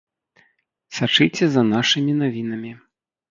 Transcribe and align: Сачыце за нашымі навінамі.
Сачыце 0.99 1.45
за 1.55 1.63
нашымі 1.73 2.17
навінамі. 2.21 2.73